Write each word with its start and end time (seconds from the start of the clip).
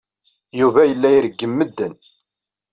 Yuba 0.59 0.81
yella 0.89 1.07
ireggem 1.17 1.53
medden. 1.57 1.93